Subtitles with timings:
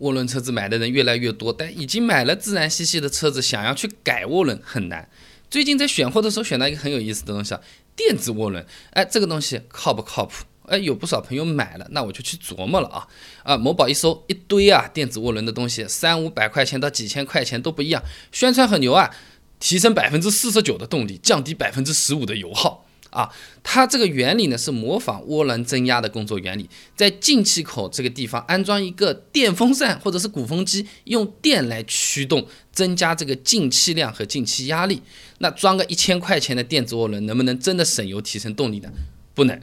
[0.00, 5.08] 涡轮车子买的人越来越多，但已经买了自然吸气的车子，想要去改涡轮很难。
[5.48, 7.60] 最近在选货的时候选到一个很有意思的东西啊，
[7.94, 8.66] 电子涡轮。
[8.90, 10.44] 哎，这个东西靠不靠谱？
[10.64, 13.06] 哎，有不少朋友买了，那我就去琢磨了啊
[13.44, 13.56] 啊！
[13.56, 18.02] 某宝一搜一堆啊，电子涡轮的东西，三五百块钱到几千块钱都不一样，
[18.32, 19.14] 宣传很牛啊，
[19.60, 22.85] 提升百分之四十九的动力，降低百分之十五的油耗。
[23.16, 35.00] 啊，它这个原理呢是模仿涡轮增压的工作原理，在进气口这个地方安装一个电风扇或者是鼓风机，用电来驱动，增加这个进气量和进气压力。
[35.38, 38.90] 那装个一千块钱的电子涡轮，能不能真的省油提升动力呢？
[39.34, 39.58] 不能。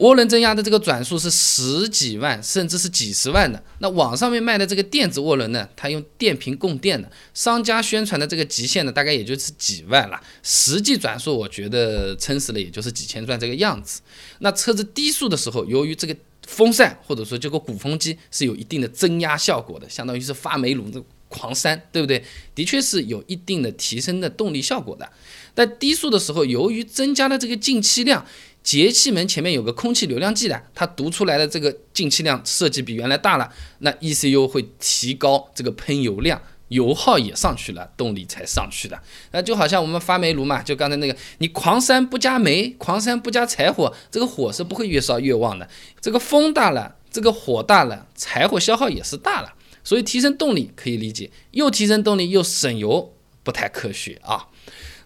[0.00, 3.62] 涡轮增压的这个转速是十几万，甚至是几十万的。
[3.80, 10.18] 那网上面卖的这个电子涡轮呢，它用电瓶供电的，商家宣传的这个极限呢，大概也就是几万了。
[10.42, 14.00] 实际转速，我觉得撑死了也就是几千转这个样子。
[14.38, 22.24] 那车子低速的时候，由于这个风扇或者说这个鼓风机是有一定的增压效果的，相当于是发煤炉这狂扇，对不对？
[22.54, 25.06] 的确是有一定的提升的动力效果的。
[25.54, 28.24] 在低速的时候，由于增加了这个进气量。
[28.62, 39.00] 节气门前面有个空气流量计的，它读出来的这个进气量设计比原来大了，那 ECU 会提高这个喷油量，油耗也上去了，动力才上去的。
[39.32, 45.68] 那就好像我们发煤炉嘛，就刚才那个，你狂扇不加煤，狂扇不加柴火，这个火是不会越烧越旺的。
[46.00, 49.54] 这个风大了，这个火大了，柴火消耗也是大了。
[49.82, 54.48] 所以提升动力可以理解，又提升动力又省油，不太科学啊。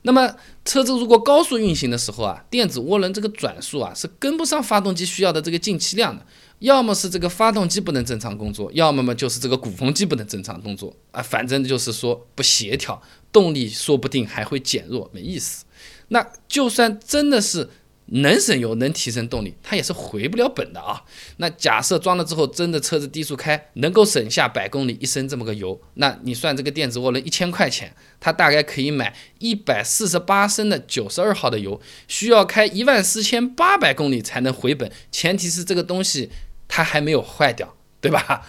[0.06, 6.24] 那么车子如果高速运行的时候啊，电子涡轮这个转速啊是跟不上发动机需要的这个进气量的，
[6.60, 15.64] 要么是这个发动机不能正常工作，要么么就是这个鼓风机不能正常工作啊，反正就是说不协调，动力说不定还会减弱，没意思。
[16.08, 17.68] 那就算真的是。
[18.06, 21.02] 能省油，能提升动力，它也是回不了本的啊。
[21.38, 36.30] 那假设装了之后，真的车子低速开能够省下百公里一升这么个油，那你算这个电子涡轮一千块钱，它大概可以买一百四十八升的九十二号的油，需要开一万四千八百公里才能回本，前提是这个东西
[36.68, 38.46] 它还没有坏掉，对吧？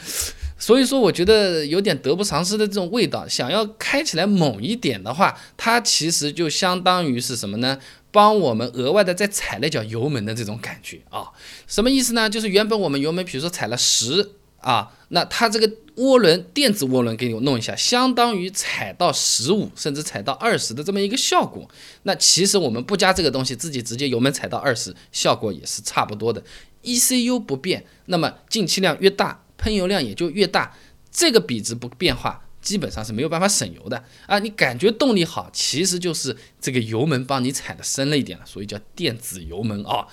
[0.58, 3.28] 所以说，我觉得有点得不偿失的这种味道。
[3.28, 7.78] 想要开起来猛一点的话，它其实就相当于是什么呢？
[8.12, 11.28] 帮我们额外的再踩了脚油门的这种感觉啊，
[11.68, 12.30] 什么意思呢？
[12.30, 21.70] 就是原本我们油门，比如说踩了十啊，那它这个涡轮电子涡轮给你弄一下，相当于踩到十五甚至踩到二十的这么一个效果。
[22.04, 26.42] 那其实我们不加这个东西，自己直接油门踩到二十，效果也是差不多的。
[26.84, 30.76] ECU 不变，那么进气量越大，喷油量也就越大，
[31.12, 32.42] 这个比值不变化。
[32.62, 34.40] 基本上是没有办法省油的啊！
[34.40, 40.08] 你感觉动力好，其实就是这个油门帮你踩的深了一点了，所以叫电子油门啊。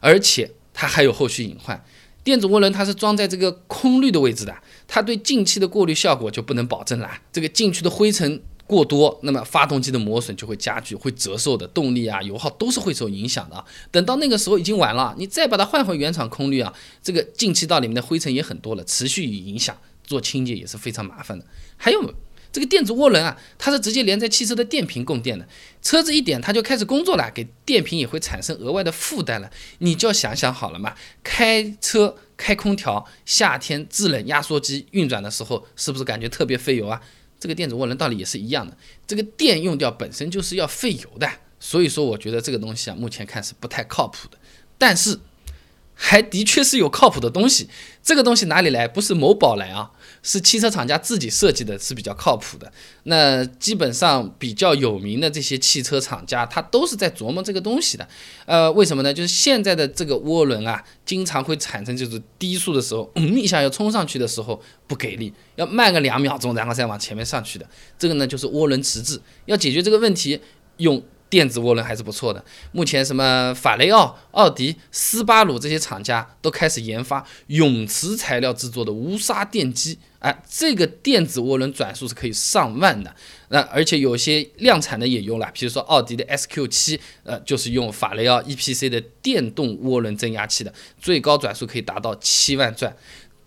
[0.00, 1.80] 而且它还有后续隐患，
[2.24, 4.52] 电子涡轮它是装在这个空滤的位置的，
[4.88, 7.08] 它对进气的过滤效果就不能保证了。
[7.30, 13.64] 这个进去的灰尘过多，那么发动机的磨损就会加剧，会折寿的，动力啊、油耗都是会受影响的。
[13.90, 19.76] 等到那个时候已经晚了，你再把它换回原厂空滤啊，这个进气道里面的灰尘也很多了，持续影响。
[20.04, 21.46] 做清洁也是非常麻烦的。
[21.76, 22.14] 还有
[22.50, 25.46] 这个电子涡轮啊，它是直接连在汽车的电瓶供电的。
[25.80, 29.48] 车子一点，它就开始工作了，给电瓶也会产生额外的负担了。
[29.78, 37.00] 你就要想想好了嘛，开车开空调，夏天制冷压缩机运转的时候，是不是感觉特别费油啊？
[37.42, 41.28] 这个电子涡轮道理也是一样的，这个电用掉本身就是要费油的。
[41.58, 44.38] 所以说，我觉得这个东西啊，目前看是不太靠谱的。
[44.78, 45.18] 但是。
[46.04, 47.68] 还的确是有靠谱的东西，
[48.02, 48.88] 这个东西哪里来？
[48.88, 49.88] 不是某宝来啊，
[50.20, 52.70] 是汽车厂家自己设计的，是比较靠谱的。
[53.04, 58.06] 那基本上比较有名的这些汽车厂家，他都是在琢磨这个东西的。
[58.46, 59.14] 呃，为什么呢？
[59.14, 67.66] 就是现在的这个涡轮啊，经常会产生就是低速的时候，嗯一下要冲上去的时候不给力，要慢个两秒钟，然后再往前面上去的。
[67.96, 70.40] 这个呢就是涡轮迟滞，要解决这个问题
[70.78, 71.00] 用。
[71.32, 72.44] 电子涡轮还是不错的。
[72.72, 83.16] 目前什么法雷奥、奥迪、斯巴鲁这些厂家都开始研发永磁材料制作的无刷电机，哎，这个电子涡轮转速是可以上万的。
[83.48, 92.94] 那而且有些量产的也用了，比如说奥迪的 SQ7，呃，就是用法雷奥 EPC 的电动涡轮增压器的，最高转速可以达到七万转。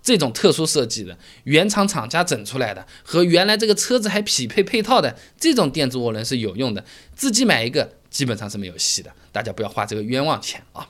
[0.06, 6.86] 这种特殊设计的原厂厂家整出来的，和原来这个车子还匹配配套的这种电子涡轮是有用的，
[7.16, 10.88] 自己买一个基本上是没有戏的，大家不要花这个冤枉钱啊。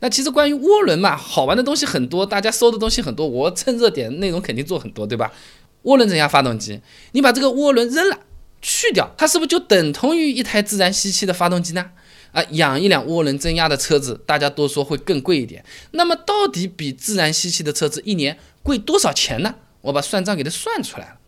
[0.00, 5.32] 那其实关于涡轮嘛，好玩的东西很多，大家搜的东西很多，我趁热点内容肯定做很多，对吧？
[5.84, 6.82] 涡轮增压发动机，
[7.12, 8.18] 你把这个涡轮扔了，
[8.60, 11.92] 去掉，它是不是就等同于一台自然吸气的发动机呢？
[12.32, 15.64] 啊，养一辆涡轮增压的车子，大家都说会更贵一点。
[15.92, 18.36] 那么到底比自然吸气的车子一年
[18.68, 19.54] 贵多少钱呢？
[19.80, 21.18] 我把算账给它算出来了。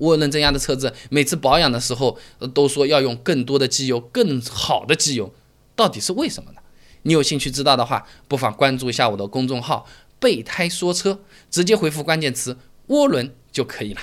[0.00, 2.18] 涡轮增压的车子每次保养的时候
[2.52, 5.32] 都说要用更多的机油，更好的机油，
[5.74, 6.60] 到底是为什么呢？
[7.02, 9.86] 你有兴趣知道的话，不妨关注一下我的公众号
[10.20, 11.20] “备胎说车”，
[11.50, 12.58] 直接回复关键词
[12.88, 14.00] “涡轮”就可以了。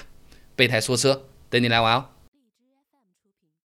[0.55, 2.05] 备胎说车，等你来玩哦。